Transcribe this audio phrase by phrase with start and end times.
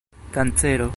[0.31, 0.89] kancero